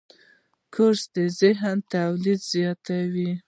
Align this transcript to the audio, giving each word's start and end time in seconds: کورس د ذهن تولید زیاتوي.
کورس 0.73 1.01
د 1.15 1.17
ذهن 1.39 1.77
تولید 1.93 2.41
زیاتوي. 2.53 3.31